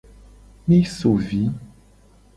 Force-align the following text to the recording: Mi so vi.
Mi 0.71 0.79
so 0.93 1.13
vi. 1.27 1.43